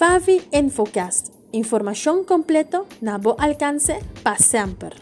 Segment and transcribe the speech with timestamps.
[0.00, 1.28] Favi Infocast.
[1.52, 4.96] Información completo na bo alcance para siempre.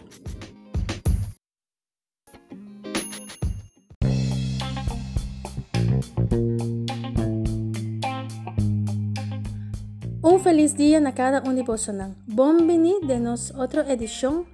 [10.21, 12.09] Un feliz día a cada uno de vosotros.
[12.27, 14.47] Bienvenido de nos otra edición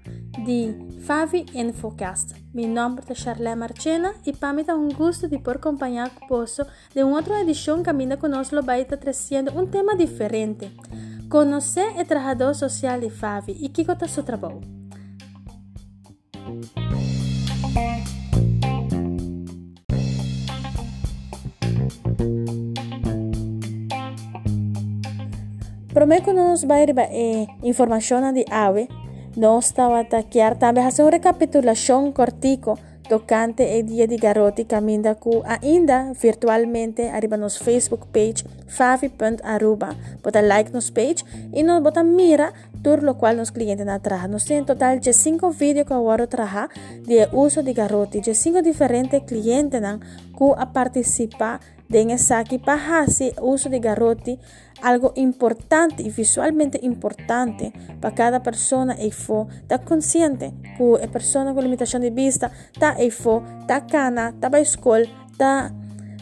[0.45, 2.35] de Favi Infocast.
[2.51, 6.59] Mi nombre es Charlene Marchena y para mí es un gusto de poder acompañar vos
[6.95, 10.71] de una otra edición que a conosco vai estar trazendo un tema diferente.
[11.29, 14.61] Conocer el trabajador social de Favi y qué está su trabajo.
[25.93, 29.04] Prometo nos vai eh, informação de AVE
[29.35, 35.13] nós estava a taquear também fazer uma recapitulação cortico tocante o dia de garoto caminda
[35.15, 42.03] com ainda virtualmente arriba nos Facebook page favi.aruba bota like nos page e nos bota
[42.03, 42.51] mira
[42.83, 46.25] tudo o qual nos clientes na traja nós temos total de cinco vídeos que agora
[46.25, 46.67] traja
[47.05, 53.35] de uso de garoto de cinco diferentes clientes que a participar de aqui para fazer
[53.41, 54.37] uso de garoto
[54.81, 61.53] algo importante y visualmente importante para cada persona e fo está consciente que la persona
[61.53, 65.71] con limitación de vista está e fo está cana está a escola está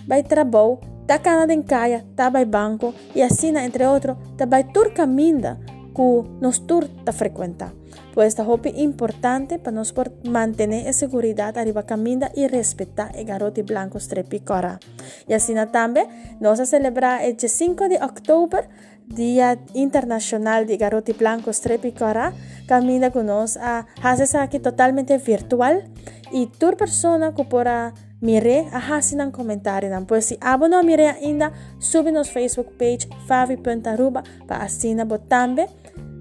[0.08, 4.64] vai trabalho está cana de casa está vai banco y así entre otros está vai
[4.72, 5.58] tur caminda
[5.96, 7.74] que nos tur frecuenta
[8.14, 13.64] pues esta es importante para nos mantener la seguridad arriba caminda y respetar el garoto
[13.64, 14.80] blanco strepicora.
[15.28, 16.08] Y así también
[16.40, 18.68] nos a celebrar el 5 de octubre
[19.08, 22.34] Día Internacional de Garoto Blanco Strepicora.
[22.68, 25.90] Camina con nos a hacer aquí totalmente virtual
[26.32, 29.92] y tu persona que podrá mire a un comentario.
[30.08, 34.96] Pues si abono mire ainda, sube nos Facebook page favi.aruba para así
[35.28, 35.68] también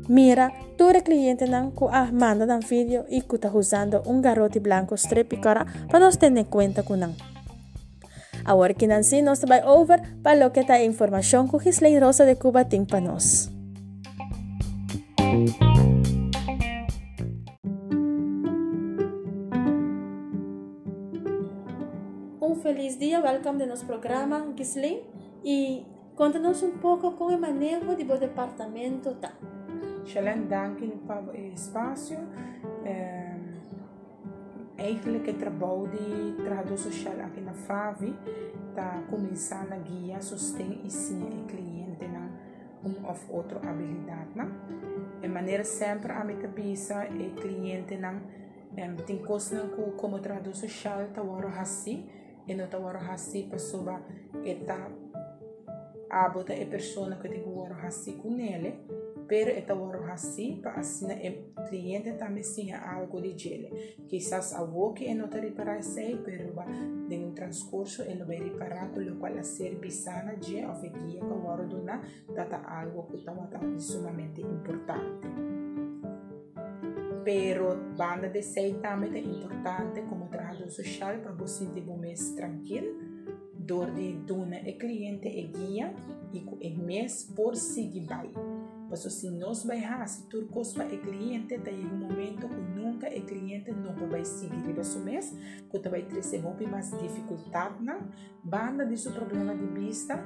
[0.08, 4.96] mira todo cliente nan ku ah dan vídeo y ku está usando un garrote blanco
[4.96, 7.14] strepicara para nos tener cuenta nan.
[8.44, 12.36] Ahora que Nancy nos va over para lo que está información que Gislain Rosa de
[12.36, 13.50] Cuba tiene para nos.
[22.40, 24.98] Un feliz día, welcome de nuestro programa Gislain
[25.44, 25.86] y
[26.16, 29.12] contanos un poco con el manejo de tu departamento.
[29.20, 29.34] Ta.
[30.04, 32.14] Shalom, dank in het espaço.
[32.84, 33.36] É,
[34.76, 38.14] eigenlijk het trabalho de trabalho social aqui na FAVI
[38.68, 42.28] está começando a guiar, sustém e sim o cliente na
[42.84, 44.30] um ou outra habilidade.
[44.34, 44.48] Né?
[45.20, 48.20] De maneira sempre a minha cabeça o cliente não
[49.06, 52.08] tem coisas como trabalho social está waro assim
[52.48, 54.02] e não está waro assim para soba
[54.44, 54.90] eta
[56.10, 59.01] a bota a pessoa que tem waro assim com ele
[59.32, 63.70] Pero itawaro hasi paasina e cliente también algo di gel.
[64.06, 64.60] Quizás a
[64.94, 69.18] que no te reparase, pero va en un transcurso e lo ve reparar con lo
[69.18, 72.02] cual hacer bisana je o fegia con waro dona
[72.36, 75.26] data algo que tawata sumamente importante.
[77.24, 82.34] Pero banda de sei también es importante como trabajo social para vos sentir un mes
[82.36, 82.92] tranquilo
[83.64, 85.94] dor die doen e cliënten e guia
[86.34, 88.06] e, e mes por seguir
[88.92, 89.64] Mas se nós
[90.06, 94.78] se turcos para o cliente, tem um momento que nunca o cliente não vai seguir
[94.78, 95.34] o mês,
[95.70, 97.98] que vai trazer muito mais dificuldade na
[98.44, 100.22] banda de seu problema de vista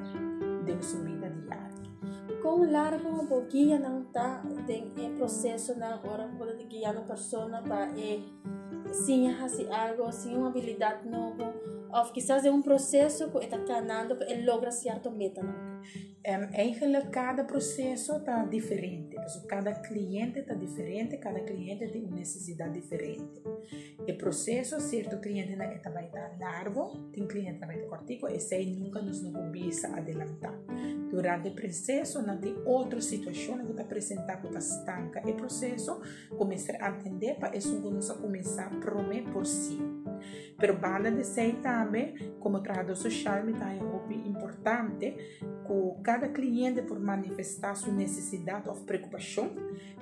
[0.64, 2.42] de sua vida diária.
[2.42, 7.92] Com largo um guia não está tem processo na hora de guiar a pessoa para
[8.92, 11.54] sim fazer algo, sim uma habilidade nova,
[11.96, 15.76] ou quizás é um processo que está canando, ele logra certo meta não.
[16.26, 19.16] Um, cada processo está diferente.
[19.48, 23.40] Cada cliente está diferente, cada cliente tem uma necessidade diferente.
[24.00, 28.40] O processo, certo cliente eta vai estar largo, tem cliente na vai estar cortico, e
[28.40, 30.58] sei nunca nos começa a adelantar.
[31.08, 35.22] Durante o processo, não tem outra situação que está apresentar que está estanca.
[35.24, 36.00] O processo
[36.36, 39.78] começa a entender para isso que nós começar a prometer por si.
[40.58, 45.16] Pero banda de sei também, como trabalho social, me está importante
[45.66, 49.50] que cada cliente por manifestar sua necessidade ou preocupação,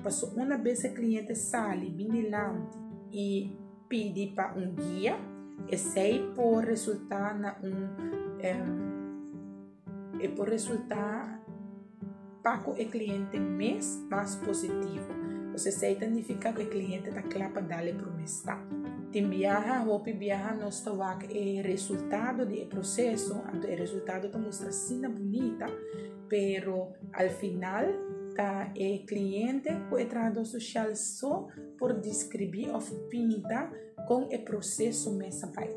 [0.03, 2.77] mas uma vez o cliente sai bem delante
[3.11, 3.51] e
[3.89, 5.17] pede para um guia,
[5.69, 8.95] esse por resultar na um um,
[10.19, 11.41] e por resultar
[12.43, 15.13] para o cliente mais mais positivo.
[15.51, 18.57] Você sei significa que o cliente está claro para dar-lhe promessa
[19.15, 25.67] timbiarra, roupa biarra, nós tovac é resultado de processo, é resultado está mostrando bem bonita,
[26.27, 27.85] pero ao final
[28.35, 31.47] tá é cliente o entrado social só
[31.79, 33.71] por descrever ou pinta
[34.05, 35.73] com o processo mesmo pai.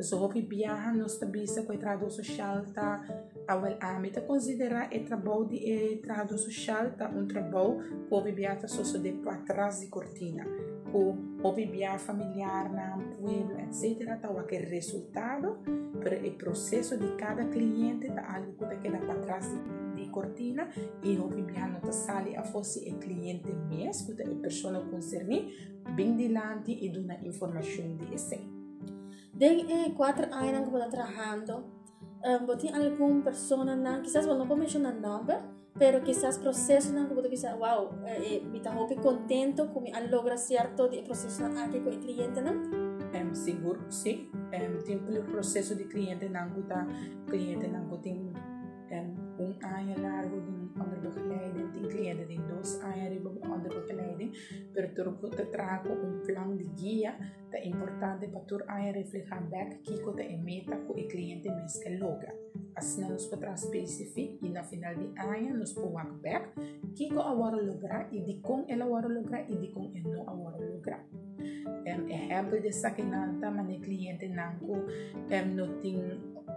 [0.00, 3.06] So roupa biarra nós tabisa o entrado social tá
[3.46, 7.78] a meta considera o trabalho eh, de entrado social tá um trabalho
[8.08, 10.44] que o biarra só de para trás de cortina.
[10.92, 11.98] ob ja
[12.96, 15.58] un pueblo, etc., tal aquel resultado,
[16.02, 19.48] pero el proceso de cada cliente, da algo que queda para atrás
[19.96, 20.70] de cortina,
[21.02, 25.48] y ob ja no te sale a fosse el cliente mes, que la persona concernida,
[25.94, 28.40] bien delante y da una información de ese.
[29.32, 31.80] De cuatro años que trabajando,
[32.22, 32.38] eh,
[32.74, 35.38] algún persona, quizás no puedo mencionar nombre,
[35.78, 40.90] pero quizás proceso na kubuto quizás wow eh, mi hopi contento kung an logra cierto
[41.06, 46.26] proceso na aki ko cliente na um, seguro sim um, tem o processo de cliente
[46.54, 46.86] kuta
[47.26, 48.32] cliente não kuting
[48.90, 50.59] um, um ano largo de
[51.00, 54.34] begeleiding, die cliënten dus aanriep onder begeleiding,
[54.72, 57.14] per turco te traco un plan de guia,
[57.50, 62.32] te importante para tur aanriep back kiko te emeta ku e cliënten mensen loga.
[62.74, 66.54] As na nos petra specific, in na final di aia nos po wak back,
[66.94, 70.98] kiko awaro logra, idi kong el awaro logra, idi kong el no awaro logra.
[71.80, 74.84] Um, e hebben de sakinanta, maar de cliënten nanko
[75.30, 76.12] um, noting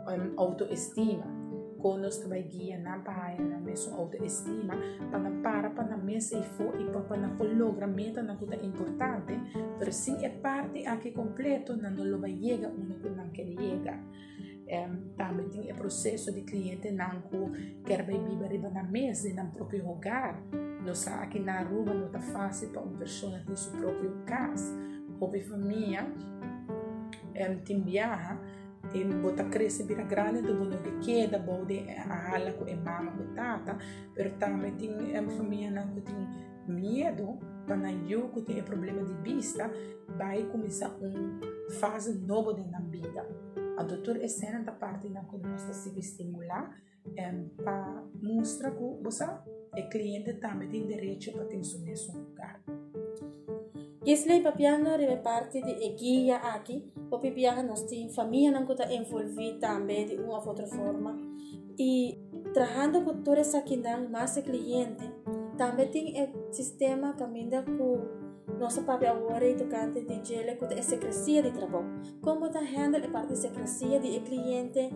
[0.07, 1.42] um, autoestima.
[1.83, 2.95] konos kabaigiyan ah.
[2.95, 4.79] na bahayan na meso autoestima,
[5.11, 9.35] pangampara pa na mesa ifo ipapanakulogra meta na kuta importante,
[9.75, 13.99] pero sin e parte anche completo na non lo baiega uno con anche riega.
[14.63, 17.51] Um, ehm, tamo tem é processo de cliente nanku
[17.83, 20.39] quer bebi bariba na mesa e na próprio lugar.
[20.85, 24.71] Não sa aqui na rua não tá fácil para uma pessoa ter seu próprio casa.
[25.19, 27.81] Hobby família, um, ehm, tem
[28.93, 33.11] e bota cresce vira grande do bono que queda bode a hala com a mama
[33.11, 33.77] com tata
[34.13, 36.27] pero também tem uma família não que tem
[36.67, 39.71] medo para eu que tem problema de vista
[40.17, 41.39] vai começar uma
[41.79, 43.27] fase nova na vida.
[43.77, 46.75] A doutor é da parte na que nós se estimular
[47.05, 52.61] um, para mostrar que você o cliente também tem direito para ter seu mesmo lugar.
[54.05, 56.91] Gisley papiano rive parte di guia aqui,
[57.63, 61.17] nós tem família não que está envolvida também de uma ou outra forma
[61.77, 62.17] e
[63.23, 65.11] toda essa questão mais cliente
[65.57, 68.23] também tem o sistema caminha com
[68.59, 71.87] nosso papel agora é tocante de gele com a secrecia de trabalho.
[72.21, 74.89] Como está handle a parte secrecia de cliente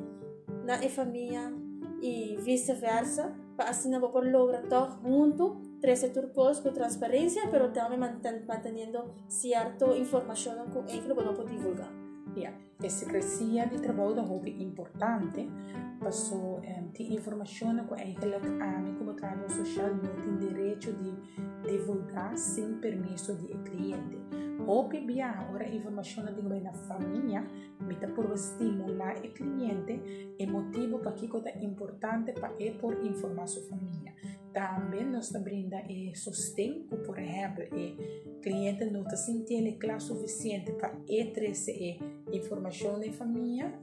[0.64, 1.52] na família
[2.02, 7.98] e vice-versa, para assim não por lograr todo junto, três turcos com transparência, mas também
[7.98, 12.07] mantendo certa informação com ele que não pode divulgar.
[12.36, 12.52] Ja,
[12.90, 15.46] secretie die trouwde hoop ik importante,
[16.00, 16.60] Pas zo
[16.92, 21.14] die ehm, informatie que eigenlijk aan ik op het social niet in direito de
[21.64, 24.16] divulgar sem permiso de cliente.
[24.66, 27.44] Hoop ik bij agora informatie de governo família
[27.88, 30.00] meta por estimular o cliente
[30.38, 34.14] e motivo para que é importante para por informar sua família.
[34.54, 37.96] Tá, também nos brinda el sustento, por exemplo, e
[38.42, 42.00] cliente não se tiene claro suficiente para E13
[42.32, 43.74] informação en família,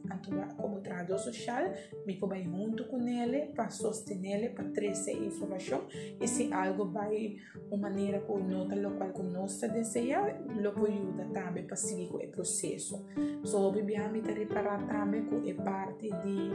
[0.57, 1.73] como trabalho social,
[2.07, 5.87] me vou junto com ele para sostenerle para 13 informação
[6.21, 7.37] e se algo vai
[7.71, 11.77] uma maneira com que nota lo qual no se desea, lo puedo também también para
[11.77, 12.25] seguir processo.
[12.25, 13.07] el proceso.
[13.43, 16.51] Solo debemos reparar também com a parte de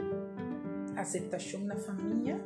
[0.96, 2.36] aceitação na família,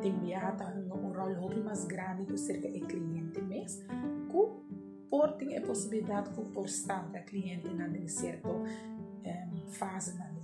[0.00, 0.87] de enviar também
[1.34, 3.84] rol mais grande do cerca do cliente mesmo,
[4.28, 6.68] que portem a possibilidade de por
[7.12, 8.66] da cliente na certa um,
[9.66, 10.38] fase na.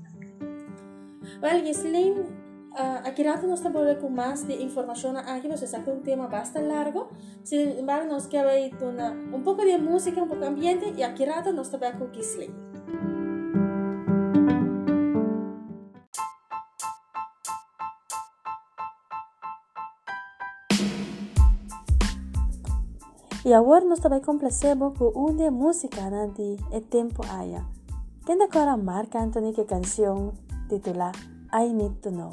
[1.43, 4.63] Well, Gisline, uh, aqui rato nós estamos com mais de
[5.57, 7.09] você sabe que é um tema bastante largo,
[7.43, 8.79] sin embargo, nós queremos
[9.33, 12.64] um pouco de música, um pouco de ambiente, e aqui rato nós estamos com Gisline.
[23.45, 26.01] E agora nós também complacemos com uma música
[26.35, 27.63] de E Tempo Aya.
[28.25, 30.33] Quem decora Marc Anthony que canção
[30.67, 31.13] titula
[31.53, 32.31] I Need to Know.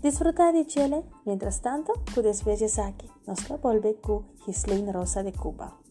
[0.00, 3.10] Disfrutar de Chile, mientras tanto, que despejes aqui.
[3.26, 5.85] Nos volve com Gislaine Rosa de Cuba.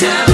[0.00, 0.29] Tell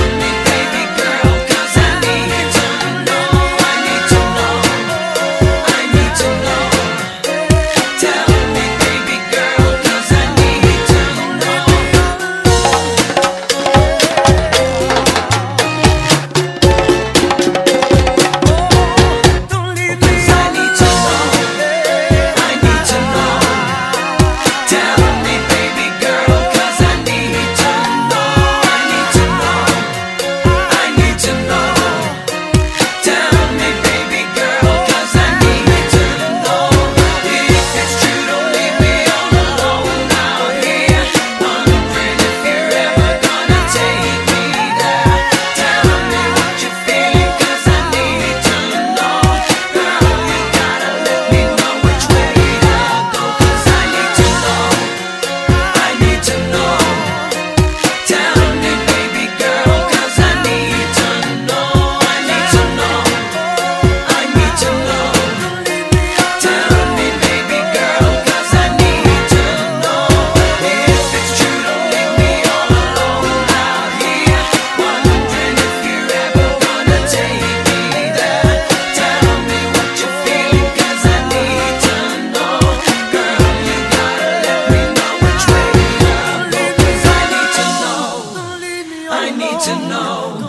[89.67, 90.47] to know.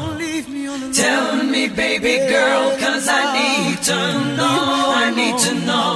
[0.94, 4.00] Tell me, baby girl, cause I need to
[4.38, 4.94] know.
[5.04, 5.94] I need to know.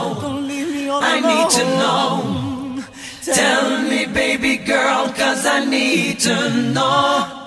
[1.03, 2.83] I need to know.
[3.21, 7.41] Tell me, baby girl, cause I need to know.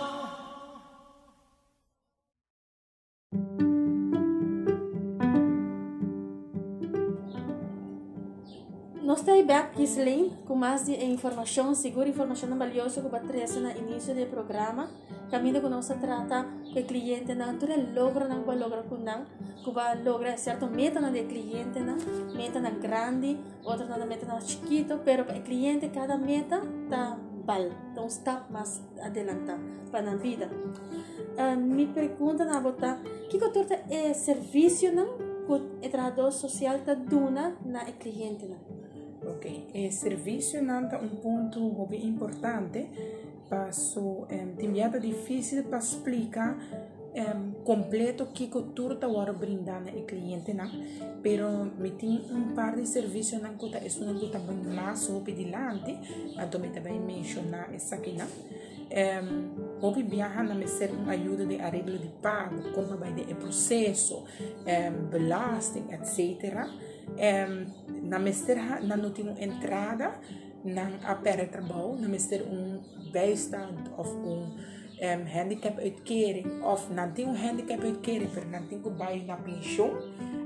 [9.03, 13.71] Nós estamos back, Gislin, com mais de informação, segura informação valiosa que vai trazer no
[13.71, 14.89] início do programa.
[16.01, 19.25] Trata que o cliente não tudo logra não vai lograr com não,
[19.63, 21.97] que vai lograr certo meta na de cliente não,
[22.35, 27.71] meta na grande, outra na meta na chiquito, pero o cliente cada meta tá bal,
[27.91, 29.53] então step mais adelante
[29.91, 30.51] para a vida.
[31.37, 32.61] Uh, me pergunta na
[33.29, 38.75] que que torta é serviço não que o trabalhador social tá dando na cliente não?
[39.35, 42.89] Ok, e serviço nanta um ponto muito importante
[43.49, 46.57] para su um, timbiata difícil para explicar
[47.15, 50.69] um, completo que tá agora brindando ao cliente não,
[51.23, 55.33] pero me tem um par de serviços não que é um que também mais sobre
[55.33, 55.97] dilante,
[56.37, 58.27] então me também mencionar essa aqui não.
[58.85, 63.35] Um, houve viaja na me ser uma ajuda de arreglo de pago, como vai de
[63.35, 66.69] processo, um, belasting, etc.
[67.09, 70.21] Um, na mester na não tem entrada
[70.65, 72.81] non-apparentable, namens er een
[73.13, 74.49] bijstand of een
[75.01, 79.91] um, handicapuitkering of nanting um handicapuitkering per nanting ko bayo na pensão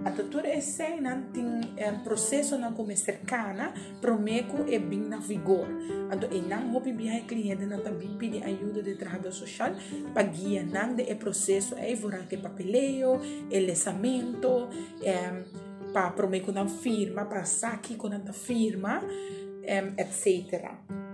[0.05, 5.67] a tutura é sem nanting um, processo na como cercana promeco é bem na vigor.
[6.13, 9.73] Então e não hopi biha cliente na também tá pedi ajuda de trabalho social
[10.15, 13.21] para guiar não de é processo é vorante é papeleio
[13.51, 19.03] é lesamento um, para promeco na firma para saque com a firma
[19.69, 20.71] etc.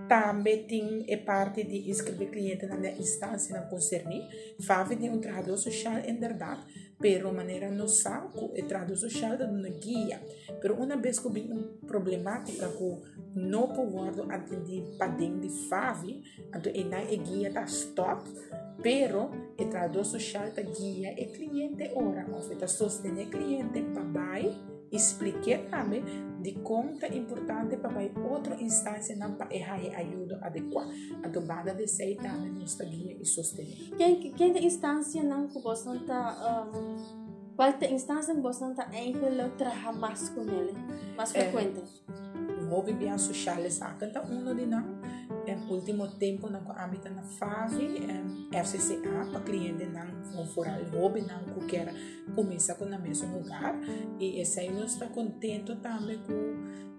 [0.07, 4.27] Também tem a parte de inscrever cliente na instância na concerne,
[4.61, 6.61] fave de um trabalhador social em verdade,
[6.99, 10.21] pero maneira no saco o trabalhador social da uma guia.
[10.61, 12.97] Pero uma vez que tem uma problemática que
[13.35, 16.21] não pode atender para dentro de fave,
[16.53, 18.29] então a guia está stop,
[18.83, 24.74] pero o trabalhador social está guia e cliente ora, ou está sostener cliente para baixo
[24.95, 26.03] expliquei também
[26.41, 27.91] de conta importante para
[28.29, 30.91] outra instância não para errar ajuda adequada.
[31.23, 31.27] A
[31.73, 33.95] de sei também nos guia e sostener.
[33.97, 37.25] Quem quem instância não que você não tá um,
[37.55, 40.73] qual da instância você não tá eigenlijk trabalhar mais com ele,
[41.15, 41.81] mais frequente?
[42.69, 44.83] Hobby bem social saca tá um de não.
[45.69, 47.73] Último tempo na âmbito na FAV,
[48.51, 51.93] FCCA para cliente não vão fora hobby não que quer
[52.33, 53.79] começar com o mesmo lugar
[54.19, 56.94] e esse aí nós está contente também com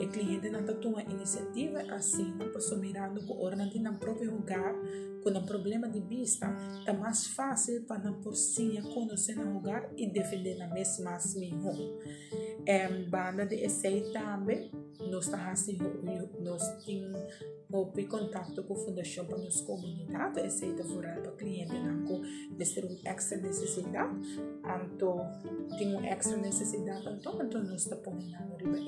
[0.00, 4.74] o клиенти на татуа инициатива асина посумирано ко орна ти no próprio lugar.
[5.22, 6.48] Com на problema de vista
[6.84, 11.52] tá mais fácil para na porcinha conhecer o lugar e defender na mesma assim
[12.66, 14.70] é banda de essay também
[15.08, 15.78] nós tá assim
[16.40, 17.04] nós tem
[17.70, 22.20] o contato com a fundação para nos comunidade essay tá fora para cliente não
[22.50, 24.16] de ser um extra necessidade.
[24.84, 25.18] Então
[25.78, 28.78] tem um extra necessidade então então nós tá pondo na riba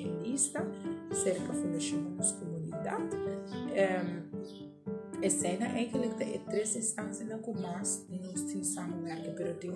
[0.45, 0.67] lista,
[1.13, 3.17] cerca da fundação para nos comunidade.
[3.17, 4.35] Um,
[5.23, 9.73] escena eigenlijk de três instâncias na mais nós temos samenwerken, pero tem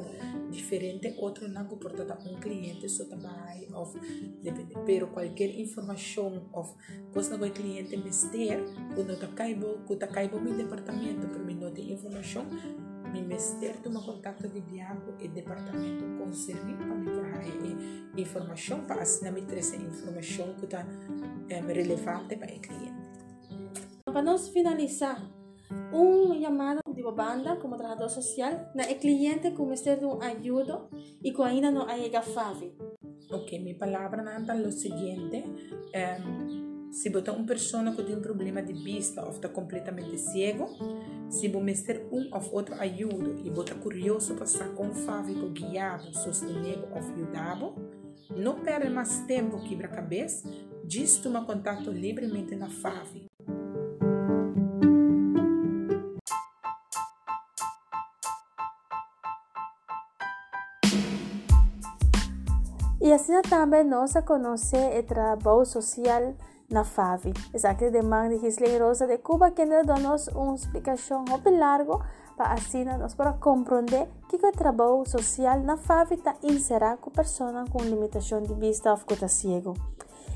[0.51, 3.99] diferente outro na portanto um cliente só trabalha of
[4.85, 6.75] pero qualquer informação of
[7.13, 8.63] coisa na cliente mister,
[8.95, 12.45] quando tá caibo meu departamento, para mim não tem informação,
[13.09, 17.45] me mister toma contato de diabo e departamento concerni para me forrar
[18.17, 20.87] informação para assinar me trazer informação que está
[21.49, 23.09] é, relevante para o cliente.
[24.05, 25.21] Para nós finalizar,
[25.93, 30.89] un llamado de banda como trabajador social na el cliente que de un ayudo
[31.23, 32.73] y que ainda no llega fácil.
[33.31, 35.45] Ok, mi palabra nada lo siguiente.
[35.95, 40.67] Um, se é uma pessoa que tem um problema de vista ou está completamente cego,
[41.29, 44.69] se você ter um ou outro ajuda e está curioso para estar
[45.07, 47.75] fácil, guiado, sustenido ou ajudado,
[48.37, 50.49] não perde mais tempo quebra-cabeça,
[50.85, 53.29] diz toma contato livremente na FAV
[63.01, 66.35] E assim também nós conhece o trabalho social
[66.71, 67.33] na FAVI.
[67.53, 69.95] Exato de mãe de Gisle Rosa de Cuba que nos dá
[70.35, 71.99] uma explicação muito larga
[72.37, 77.69] para assim nós para compreender que o trabalho social na FAVI está inserido com pessoas
[77.71, 79.75] com limitação de vista ou que cego.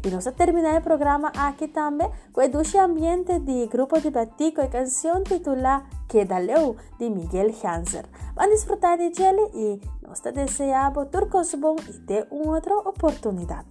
[0.05, 4.69] Y nos termina el programa aquí también con el ambiente del grupo de Batico y
[4.69, 8.09] canción titulada Queda Leu de Miguel Hanser.
[8.35, 13.65] Van a disfrutar de Jelly y nos deseamos turcos bon y de una otra oportunidad.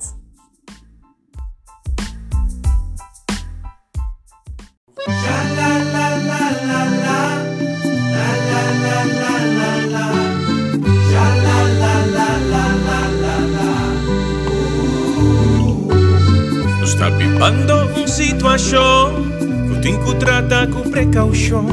[16.84, 19.32] Está pipando um un situación
[19.70, 21.66] Cutincu trata com precaução.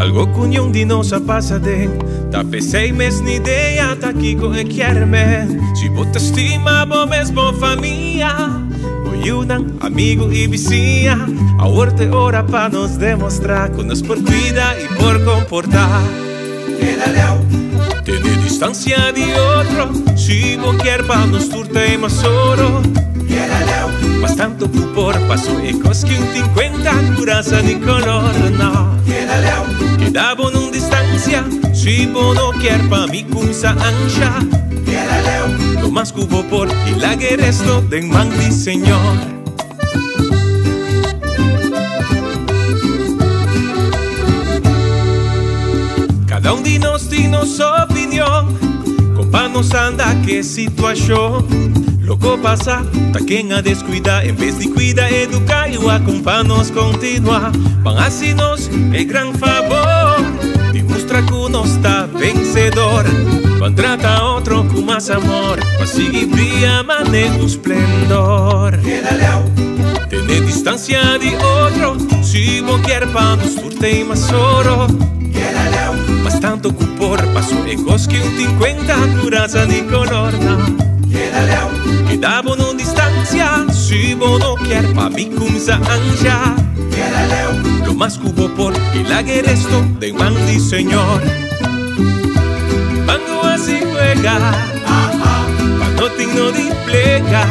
[0.00, 1.86] Algo cuñón de nosa pasa de
[2.32, 8.61] Da pensei mes ni ideia tá aqui com requerme Se botas estima, bo mesmo família
[9.22, 11.16] Ayudan, amigo e vizinha
[11.60, 16.02] A hora é hora para nos demonstrar Que nos por cuidar e por comportar.
[18.04, 22.82] Tener distância de outro Se você quer para nos turta e mais oro
[24.20, 28.96] mas tanto por paso e coschi un 50 curasa di color no.
[29.98, 31.44] Queda bon un distancia.
[31.74, 34.38] Si bono quier pa mi cunsa ancha
[35.92, 39.16] más cubo por y la que resto de man señor.
[46.26, 48.46] Cada un di nos di nos opinión.
[49.14, 51.46] Compa nos anda que situación.
[52.00, 54.24] Loco pasa, ta quien a descuida.
[54.24, 57.52] En vez de cuida, educa y acompañarnos continua
[57.82, 60.16] Van así nos el gran favor.
[60.72, 63.04] Demuestra que uno está vencedor
[63.62, 65.60] Van trata a otro con más amor.
[65.94, 68.76] Brillando en un esplendor.
[70.10, 74.88] Tener distancia de otro Si vos quieres pa' nos surte más oro.
[76.24, 80.58] Mas tanto cupor paso ecos que un 50 curaza ni color no.
[82.08, 86.56] Quedavo non distancia, si no quiere pa' mi cumsa anja.
[87.86, 91.22] Lo más cubo por el agueresto de mandi señor.
[94.22, 94.38] Mango así juega,
[95.78, 97.42] pa' no de plega.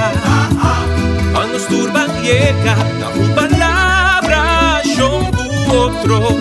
[1.67, 5.21] Turban llega, da un palabra, yo
[5.71, 6.37] otro.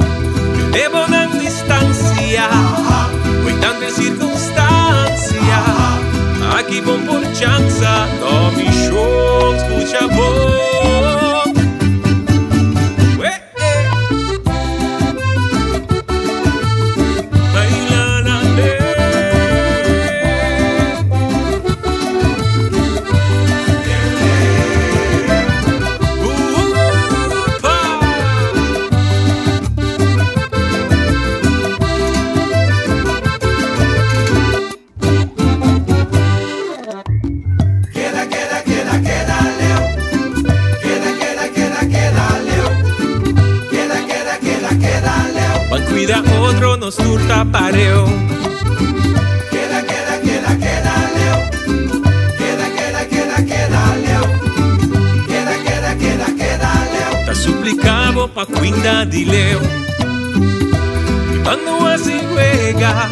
[0.73, 2.49] Debo una distancia,
[3.43, 5.59] voy dando circunstancia.
[6.59, 8.30] Aqui bom por chanza, no
[58.41, 59.61] a cuinda de leu.
[61.45, 63.11] Quando a ciguega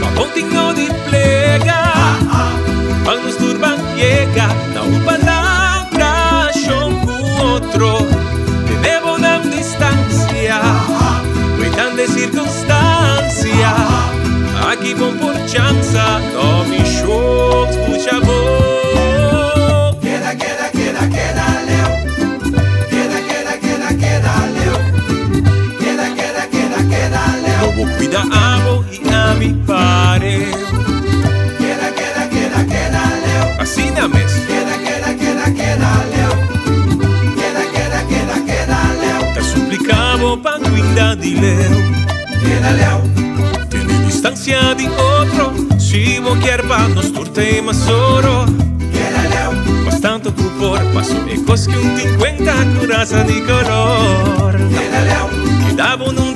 [0.00, 1.82] Com a pontinho de plega.
[3.04, 6.50] Quando os turban chega Na uma palavra
[7.04, 7.98] com outro
[8.66, 10.60] Te devo na distância
[11.56, 13.74] cuidando de circunstância
[14.70, 15.96] Aqui vão por chance
[16.34, 18.71] Não me choques, puxa voz.
[28.02, 30.50] Cuida amo y a mi pare.
[31.56, 33.60] Queda, queda, queda, queda, Leo.
[33.60, 36.32] Así names, Queda, queda, queda, queda, Leo.
[37.36, 39.34] Queda, queda, queda, queda, Leo.
[39.34, 41.70] te supplicavo pa' cuida di Leo.
[42.42, 43.02] Queda, Leo.
[43.68, 48.46] Tieni distancia di otro, si vos quieres pa' nos turte más oro.
[48.90, 49.84] Queda, Leo.
[49.84, 54.56] Bastante tu por paso e cosche un 50 curaza di color.
[54.56, 55.28] Queda, Leo.
[55.68, 56.34] Quedavo in un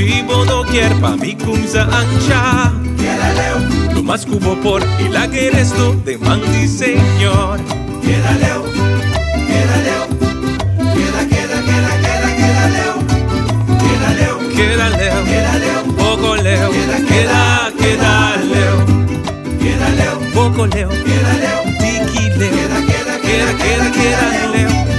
[0.00, 2.72] distancia, si vos no quieres pa' mi cumza ancha.
[2.96, 3.92] Queda.
[3.94, 7.60] Lo más cubo por y la que resto de mandi señor.
[8.02, 8.64] Queda, Leo.
[9.46, 10.06] Queda, Leo.
[10.94, 12.94] Queda, queda, queda, queda, queda, Leo.
[13.82, 14.38] Queda, Leo.
[14.56, 15.82] Queda Leo, Queda, Leo.
[15.96, 18.86] poco Leo, queda, queda Leo,
[19.60, 20.20] Queda, Leo.
[20.34, 21.60] poco Leo, Queda, Leo.
[21.78, 24.89] tiki Leo, Queda, queda, queda, queda, queda Leo,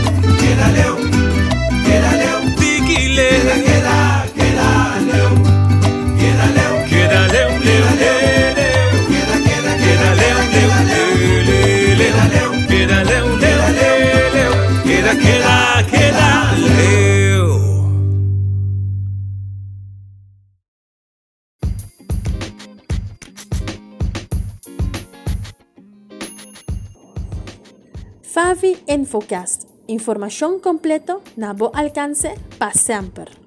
[28.92, 29.70] Infocast.
[29.88, 33.41] Información completo na bo alcance pa sempre.